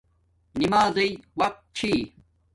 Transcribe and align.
نمازݵ 0.59 1.11
وقت 1.39 1.55
چھی 1.77 1.93